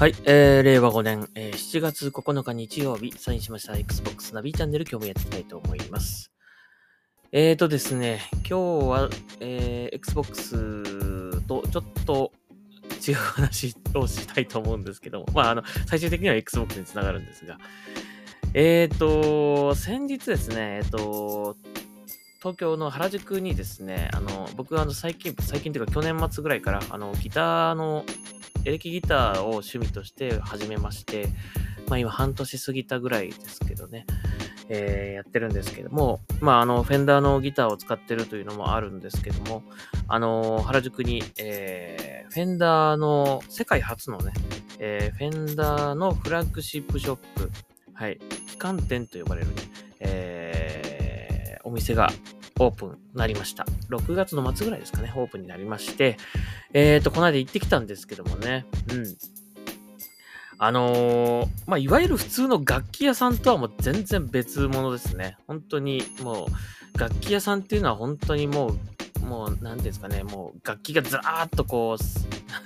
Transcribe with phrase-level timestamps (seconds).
[0.00, 6.32] はい、えー、令和5年、えー7月9日日曜日、サインしました Xbox ナビチャンネル、今日もやっていきたいと思います。
[7.32, 9.10] えーとですね、今日は、
[9.40, 12.32] えー Xbox とちょっと
[13.06, 17.58] 違う話をしたいと思うんですけども、まあ、あの、最終的には Xbox につながるんですが、
[18.54, 21.58] えーと、先日ですね、えーと、
[22.38, 28.06] 東京の原宿にですね、あの、僕はあの最近、最近というか去年末ぐらいから、あの、ギターの
[28.64, 31.28] エレキギターを趣味として始めまして、
[31.88, 34.06] まあ今半年過ぎたぐらいですけどね、
[34.68, 39.62] えーやってるんですけども、まああの、フェンダーのギターを使ってるというのもあるんですけども、
[40.08, 44.32] あの、原宿に、えーフェンダーの世界初のね、
[44.78, 47.50] えーフェンダーのフラッグシップショップ、
[47.92, 49.54] はい、旗艦店と呼ばれるね、
[50.00, 52.10] えーお店が
[52.58, 53.64] オープンなりました。
[53.90, 56.16] 6月の末ぐらいですかね、オープンになりまして、
[56.72, 59.16] えーと、この間行ってきたんですけどもね、うん。
[60.58, 65.36] あのーまあ、いわゆる普通の楽器屋さんとはもう全然別物ですね。
[65.46, 66.46] 本当にも
[66.94, 68.74] う、楽器屋さんっていうのは本当にも
[69.22, 72.02] う、もう、なんていうんですかね、もう楽器がずらーっとこう、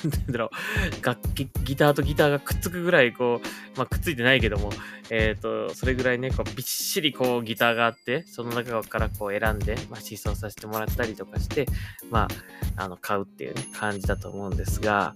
[0.04, 4.70] なんだろう、楽器、ギターとギターがくっつくぐらいこう、まあ、くっついてないけども、
[5.10, 11.66] えっ、と、それぐらいね、こう、びっしりこう、ギターがあって、その中からこう選んで、まあ、試奏させてもらったりとかして、
[12.10, 12.28] ま
[12.76, 15.14] あ、あの、買うっていうね、感じだと思うんですが、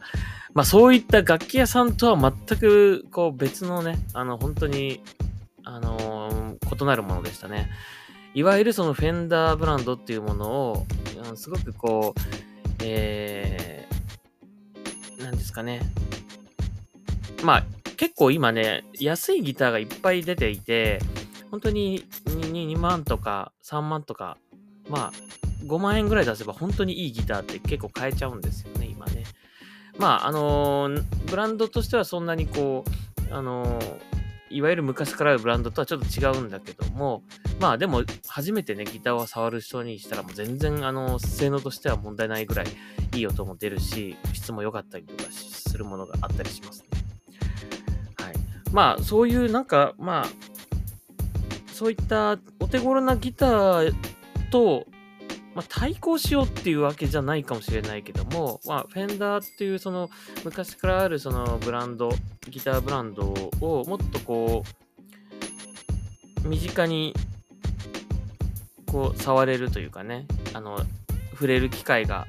[0.55, 5.03] まあ、そういった楽器屋さんとは全く、こう、別のね、あの、本当に、
[5.65, 6.39] あのー
[6.81, 7.71] 異なるものでしたね。
[8.35, 10.87] いわゆるそのフェンダーブランドっていうものを、
[11.35, 12.21] すごくこう、
[12.85, 13.78] えー、
[15.19, 15.83] なんですかね。
[17.43, 17.65] まあ、
[17.97, 21.01] 結構今ね、安いギターがいっぱい出ていて、
[21.51, 24.37] 本当に 2, 2万とか3万とか、
[24.89, 25.13] まあ、
[25.65, 29.25] 5万円ぐらい出せば本当にいいギターって結構買えちゃうんですよね、今ね。
[29.99, 32.85] まあ、あのーブランドとしてはそんなにこ
[33.31, 34.18] う、あのー
[34.51, 37.23] いわゆる昔からあるブランドとはちょっと違うんだけども、
[37.61, 42.67] まあでも初めてね、ギターを触る人にしたらもう全然あの、性能としては問題ないぐらい
[43.15, 46.87] いい音も出るし、質も良かったりとかするものがあったりしますね。
[48.17, 48.35] はい。
[48.73, 50.27] まあそういうなんか、まあ、
[51.73, 53.95] そういったお手頃なギター
[54.51, 54.87] と、
[55.55, 60.09] まあ、対抗しようっていうわけじゃないかもしれないけども、まあ、フェンダーっていうその
[60.45, 62.11] 昔からあるそのブランド、
[62.49, 64.65] ギターブランドをもっとこ
[66.45, 67.15] う、身近に
[68.87, 70.81] こう触れるというかね、あの、
[71.33, 72.27] 触れる機会が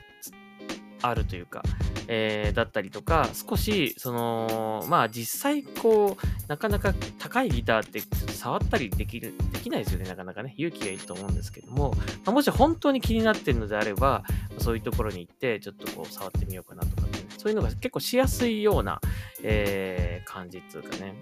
[1.01, 1.63] あるというか、
[2.11, 8.01] えーだったりとか、少し、その、まあ実際こう、なかなか高いギターって
[8.33, 10.55] 触ったりできる、できないですよね、なかなかね。
[10.57, 11.93] 勇気がいると思うんですけども、
[12.25, 14.23] まあ、もし本当に気になってるのであれば、
[14.57, 18.99] そういうところに行って、ちょっとこう触ってみようかなとかってね、そういうのが結構しやすいような、
[19.43, 21.13] えー感じっていうかね。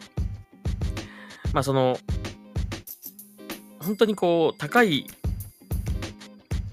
[1.54, 1.98] まあその、
[3.80, 5.06] 本当にこう、高い、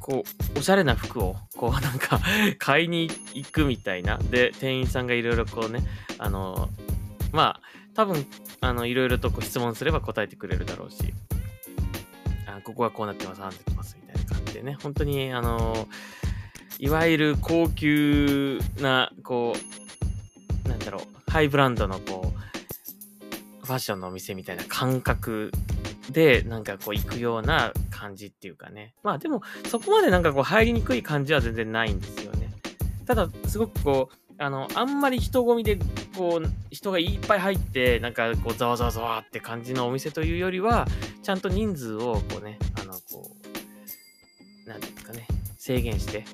[0.05, 0.23] こ
[0.55, 2.21] う、おしゃれな服を、こう、 なんか、
[2.59, 4.19] 買いに行くみたいな。
[4.19, 5.83] で、店員さんがいろいろこうね、
[6.19, 6.69] あの、
[7.33, 7.61] まあ、
[7.95, 8.27] 多分、
[8.61, 11.15] あの、いろいろとこう質問すれば答えてくれるだろうし、
[12.47, 15.89] あここはこうなってます、ああなってます、みたいな感じでね、本当に、あの、
[16.79, 19.57] いわゆる高級な、こ
[20.67, 22.35] う、なんだろう、ハイブランドのこ
[23.63, 25.51] う、ファッションのお店みたいな感覚
[26.11, 28.95] で、なんかこう行くような感じっていうかね。
[29.03, 32.51] まあでも、そこまでなんかこう入りにくい感じは全然ないんですよね。
[33.07, 35.79] ただ、すごくこう、あの、あんまり人混みで、
[36.17, 40.87] こう、人がいっぱい入って、なんかこう、ざわざわざわって感じのお店というよりは、
[41.23, 43.31] ちゃんと人数をこうね、あの、こ
[44.67, 45.27] う、なんていうんですかね、
[45.57, 46.25] 制限して、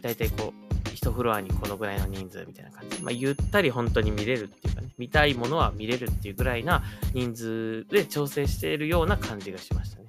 [0.00, 0.67] だいたいこう、
[1.08, 6.82] 一フロアにこのぐらいの人数みたいな感じで、まあ、ゆったり本当に見れるっていうかね、見たいものは見れるっていうぐらいな
[7.14, 10.08] 人数で調整しているような感じがしましたね。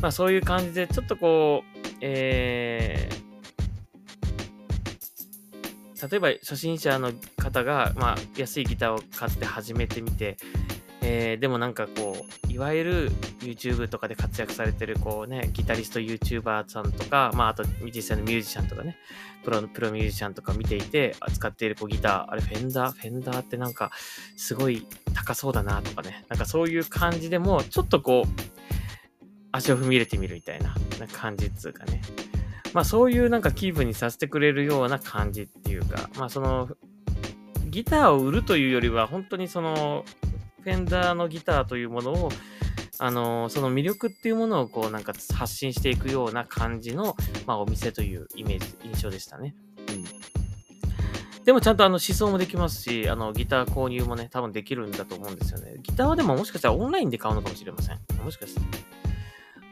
[0.00, 10.36] まあそういう感じで、ちょっとこう、えー、例えば初心者の方が、まあ、安いギターを買って始めてみて、
[11.02, 18.96] えーでもなんかこう、いわゆる YouTube とかで活躍されてるこうね、ギタリスト YouTuber さんとか、まああと実際のミュージシャンとかね、
[19.42, 23.90] プロのプロミュージシャンとか見ていて、扱っているこうギター、あれフェンダー、フェンダーってなんか
[24.36, 28.28] すごい高そうだなとかね、なんかそういう感じでも、ちょっとこう、
[29.52, 30.74] 足を踏み入れてみるみたいな
[31.12, 32.02] 感じっつうかね。
[32.72, 36.68] まあそういうなんか気分にさせてくれるような感じっていうか、まあその、
[37.66, 40.04] ギターを売るというよりは、本当にその、
[40.62, 42.30] フェンダーのギターというものを、
[42.98, 47.16] あのその魅力っていうものをこうなんか発信していくような感じの、
[47.46, 49.54] まあ、お店というイメージ、印象でしたね。
[49.88, 50.04] うん。
[51.44, 55.76] でもちゃんとあの思想もできますし、あのギター購入もね、多分できるんだと思うんですよね。
[55.82, 57.98] ギターはでももしかしたらオンラインで買うのかもしれません。
[58.22, 58.60] もしかして。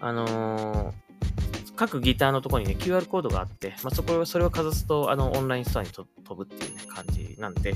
[0.00, 7.74] あのー、各ギターのところにね、QR コードがあって、まあ、そこそれをかざすと、あの、オンラインストアに飛ぶっていうね、感じなんで、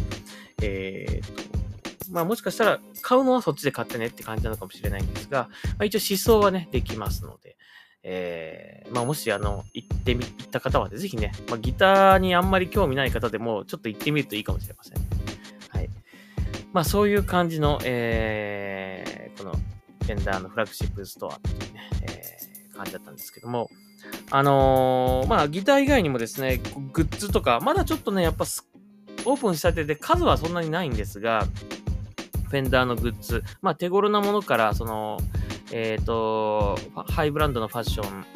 [0.62, 1.61] えー、と、
[2.12, 7.56] まあもしかしたら買うのはそっちで買ってねって感じなのかもしれないんですが、まあ、一応思想はね、できますので、
[8.04, 14.98] えー、まあもしあの、行ってみ、行った方は、ぜひね、まあ、ギターにあんまり興味ない方でも、ちょっと行ってみるといいかもしれません。
[15.70, 15.88] はい。
[16.72, 23.70] まあそういう感じの、えー、この、フェンダーのフラッグシップストアっていうね、えー、感じだったんですけども、
[24.30, 26.60] あのー、まあギター以外にもですね、
[26.92, 28.44] グッズとか、まだちょっとね、やっぱ
[29.24, 31.46] オープンしたてで数はそんなにないんですが、
[32.52, 35.18] フェンダーのグッズ、まあ手頃なものから、その、
[35.72, 36.76] えっ、ー、と、
[37.08, 38.26] ハイブランドのファッション、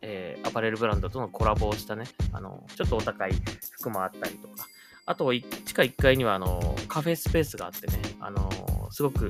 [0.00, 3.32] えー、アパレルブランドとのコラボをしたね、あの、ちょっとお高い
[3.72, 4.66] 服もあったりとか、
[5.04, 5.42] あと、地
[5.74, 8.48] 下1階には、あの、カフェスペースがあってね、あの、
[8.90, 9.28] すごく、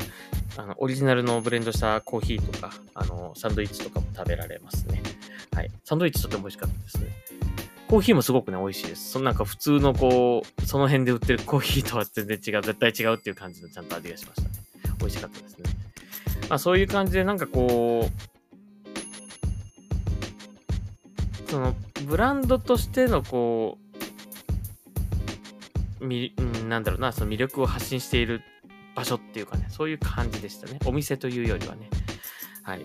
[0.57, 5.03] あの、オリジナルのブレンドしたコーヒーとか、あの、サンドイッチとかも食べられますね。
[5.53, 5.71] はい。
[5.85, 7.38] サンドイッチとても美味しかったですね。
[7.89, 9.13] コーヒーもすごくね、美味しいです。
[9.13, 14.51] そのなんか普通のこう、その辺で売ってるコーヒーとは全然違う、絶対違うっていう感じのちゃんと味がしましたね。
[14.99, 15.65] 美味しかったですね。
[16.51, 18.11] まあそういう感じでなんかこ
[21.47, 21.75] う、その
[22.07, 23.79] ブランドとしてのこ
[26.01, 26.35] う、み、
[26.69, 28.43] なんだろうな、その魅力を発信している
[28.95, 30.79] 場所っていうかね、そういう感じでしたね。
[30.85, 31.89] お店というよりはね。
[32.63, 32.85] はい。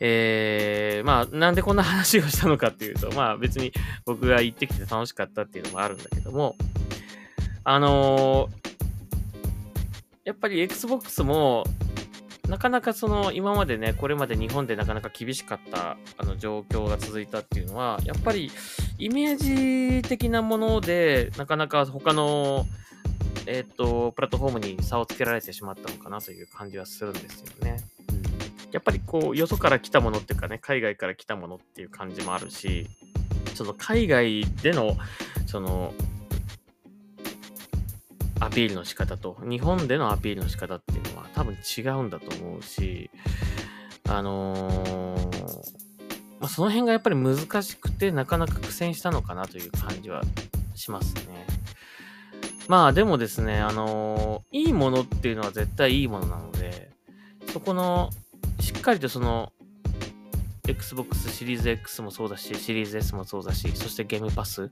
[0.00, 3.72] えー、まあ、なんでこんな話をしたのかっていうと、まあ別に
[4.04, 6.56] 僕が行ってきて楽しかったっていうのもあるんだけども、
[7.62, 8.50] あのー、
[10.24, 11.64] やっぱり Xbox も、
[12.48, 18.50] なかなかその今までね、これまで日本でなかなか厳しかったあの状況が続いたっていうのは、やっぱり
[18.98, 22.66] イメージ的なもので、なかなか他の、
[23.46, 27.83] えっ、ー、と、プラットフォームに差をつけられてしまったのかなという感じはするんですよね。
[28.74, 32.88] やっぱりこう、よそから来たものっていうかね、海外から来たものっていう感じもあるし、
[33.54, 34.96] その海外での、
[35.46, 35.94] その、
[38.40, 43.12] アピールの仕方と、日本でのアピールの仕方っていうのは多分違うんだと思うし、
[44.08, 45.46] あのー、
[46.40, 50.22] まあ、その辺がやっぱり難しくて、なかなか苦戦したのかなという感じは
[50.74, 51.46] しますね。
[52.66, 56.90] まあでもですね、あのー、いいものっていうのは絶対いいものなので、
[57.52, 58.10] そこの
[58.84, 59.52] かりとその
[60.68, 64.70] Xbox シリーズ X もそうだし、シリーズ S もそうだし、そしてゲームパス、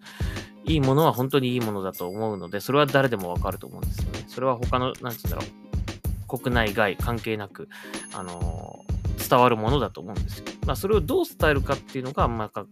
[0.65, 4.25] いいものは本当にいいものだと思うので、それは誰でもわかると思うんですよね。
[4.29, 7.69] それは他の、なんつうんだろう、国内外関係なく、
[8.15, 10.45] あのー、伝わるものだと思うんですよ。
[10.67, 12.65] まあ、それをどう伝えるかっていうのが、まあ、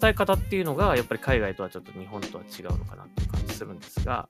[0.00, 4.28] 伝え方っていうのが、やっぱり海外とはちょっと日本とは違うのかなっていう感じするんですが、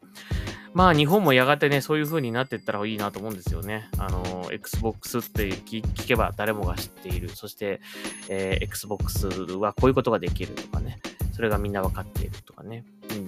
[0.74, 3.88] まあ日本もやがてね、そういう風になっていったらいいなと思うんですよね。
[3.96, 7.28] あの、Xbox って聞けば誰もが知っている。
[7.28, 7.80] そして、
[8.28, 10.98] えー、Xbox はこういうことができるとかね。
[11.32, 12.84] それがみんなわかっているとかね。
[13.10, 13.26] うん。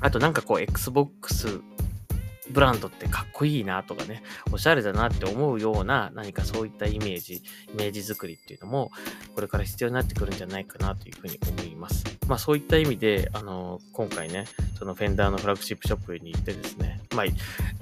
[0.00, 1.60] あとなんかこう Xbox
[2.50, 7.42] ブランドってかっこいいなとかね、おしゃれだなって思うような何かそういったイメージ、イ
[7.74, 8.90] メージ作りっていうのも、
[9.34, 12.04] これから必要になってくるんじゃないかなというふうに思います。
[12.26, 14.46] まあそういった意味で、あの、今回ね、
[14.78, 17.26] そのフェンダーのフラッグシップショップに行ってですね、まあ、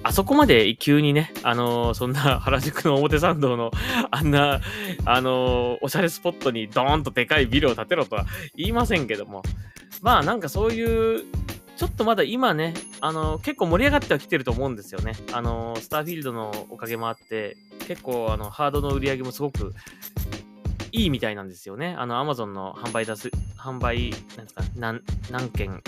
[0.03, 3.71] あそこまで急にね、あの、そんな 原宿の表参道の
[4.11, 4.61] あんな、
[5.05, 9.43] あの、おしゃれスポットにドーンとでかいビルを建てろとは言いませんけども、
[10.01, 11.25] まあなんかそういう
[11.77, 15.13] ちょっとまだ今ね、あの、結構盛り上がってはきてると思うんですよね。
[15.31, 17.55] あの、スターフィールドのおかげもあって、
[17.87, 19.75] 結構、あの、ハードの売り上げもすごく
[20.91, 21.95] いいみたいなんですよね。
[21.99, 23.29] あの、アマゾンの販売出す、
[23.59, 25.83] 販売、なんですか、何、何件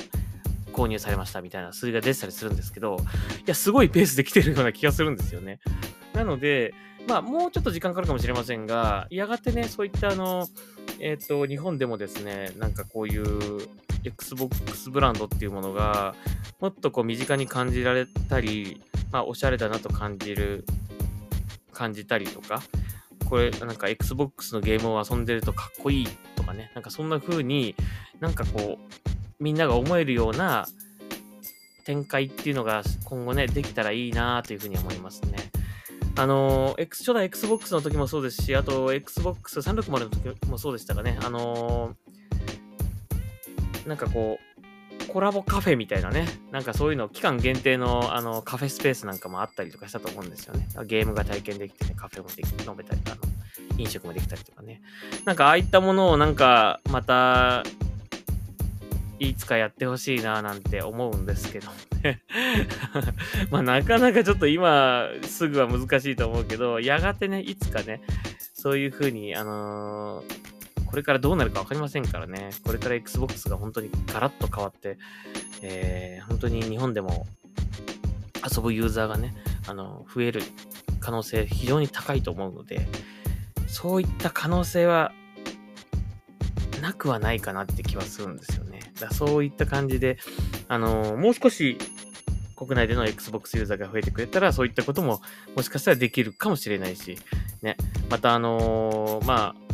[0.73, 2.97] 購入されましたみたいな数字が出てたりするんですけど、
[3.39, 5.59] いや、すごいペースで来てるような気がするんですよね。
[6.13, 6.75] なので、
[7.07, 10.47] まあ、もうちょっと時間かかるかもしれませんが、やがてね、そういったあの、
[10.99, 13.67] えっ、ー、と、日本でもですね、なんかこういう
[14.09, 16.15] Xbox ブランドっていうものが、
[16.59, 20.65] もっとこう身近に感じられたり、まあ、おしゃれだなと感じる、
[21.71, 22.61] 感じたりとか、
[23.29, 27.75] これ、なんか Xbox のゲームを遊んでるとかっこいいとかね、なんかそんな風に
[28.19, 30.67] なんかこう、みんなが思えるような
[31.85, 35.37] 展開っていうのが今後ね、できたらいいなというふうに思いますね。
[36.17, 41.17] あの、X、初代 Xbox の時もそうですし、あと Xbox 360の時もそうでしたかね。
[41.23, 41.95] あの
[43.85, 50.67] なんかこう、コラボカフェみたいなね、なんかそういうの、期間限定のあのカフェスペースなんかもあったりとかしたと思うんですよね。
[50.85, 53.15] ゲームが体験できてね、カフェもでき飲めたり、あの、
[53.77, 54.81] 飲食もできたりとかね。
[55.25, 57.63] なんかああいったものをなんかまた
[59.19, 61.67] いつかやってほしいななんて思うんですけど
[62.03, 62.21] ね
[63.51, 68.01] まあなかなかちょっと今すぐは難しいと思うけど、やがてね、いつかね、
[68.53, 70.48] そういう風に、あのー
[70.89, 72.49] これからどうなるか分かりませんからね。
[72.65, 74.97] これから Xbox が本当にガラッと変わって、
[75.61, 77.27] えー、本当に日本でも
[78.43, 79.35] 遊ぶユーザーがね、
[79.67, 80.41] あの、増える
[80.99, 82.87] 可能性非常に高いと思うので、
[83.67, 85.11] そういった可能性は
[86.81, 88.79] なくはないかなって気はするんですよね。
[88.99, 90.17] だそういった感じで、
[90.67, 91.77] あの、もう少し
[92.55, 95.21] 国内での Xbox ユーザーが増えてくれたら、そういったことも
[95.55, 97.19] もしかしたらできるかもしれないし、
[97.61, 97.77] ね。
[98.09, 99.68] また、あのー、まあ、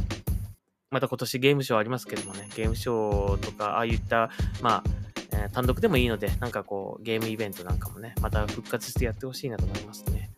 [0.91, 4.29] また今年ゲームショーありますけどもね、ゲームショーとか、ああいった、
[4.61, 4.83] まあ、
[5.31, 10.29] えー、単独でもいいので、なんかこう、ゲームイベントなんかもね、また復活してやってほしいなと思いますね。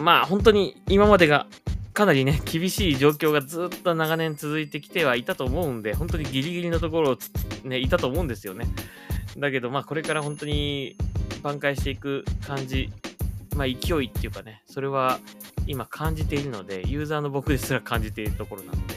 [0.00, 1.46] まあ、本当に今までが
[1.92, 7.18] かなりね、厳しい状況がずっと長年続いてきてはいたと思うんで、本当にギリギリのところを
[7.64, 8.66] ね、いたと思うんですよね。
[9.36, 10.96] だけど、まあ、これから本当に
[11.42, 12.90] 挽回していく感じ、
[13.56, 15.18] まあ、勢いっていうかね、それは
[15.66, 18.94] 今感じているので、ユーザーの僕ですら感じているところなので、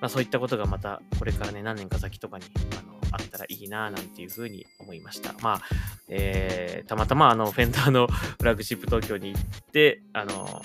[0.00, 2.44] まあ、そういったことがまたこれからね、何年か先とかに
[2.78, 5.34] あのあったらいいなぁなんていうふうに思いました。
[5.42, 5.62] まあ、
[6.08, 8.06] えー、たまたまあの、フェンダーの
[8.40, 9.42] フラッグシップ東京に行っ
[9.72, 10.62] て、あの、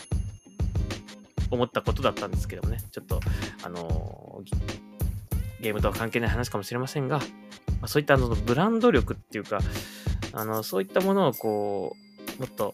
[1.51, 3.19] 思ったことだったんですけどもね、ちょっと、
[3.63, 4.41] あの、
[5.61, 7.23] ゲームとは関係ない話かもしれませんが、ま
[7.83, 9.59] あ、そういったあのブランド力っていうか、
[10.33, 11.95] あの、そういったものをこ
[12.37, 12.73] う、もっと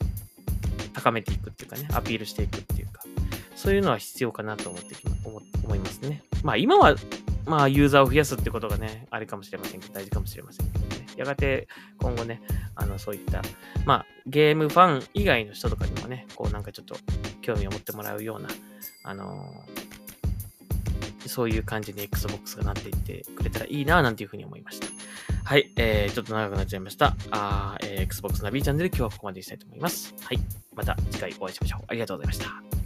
[1.03, 3.03] 高めていくっていうかね、アピールしていくっていうか、
[3.55, 4.95] そういうのは必要かなと思って
[5.25, 6.23] 思思いますね。
[6.43, 6.95] まあ今は、
[7.45, 11.07] まあユーザーを増やすってことがね、あれかもしれませんけど、大事かもしれませんけどね。
[11.17, 11.67] やがて
[11.99, 12.41] 今後ね、
[12.75, 13.41] あのそういった、
[13.85, 16.95] まあゲームファン以外の人とかにもね、こうなんかちょっと
[17.41, 18.47] 興味を持ってもらうような、
[19.03, 24.87] あのー、そういう感じに Xbox がなっていってくれたらいいな、なんていうふうに思いました。
[25.43, 27.15] はい、えー、ちょっと長くなっちゃいました。
[27.31, 30.13] あーえー、Xbox ナビチャンネル今日はここまでにしたいと思います。
[30.21, 30.39] はい、
[30.73, 31.83] また次回お会いしましょう。
[31.87, 32.82] ありがとうございました。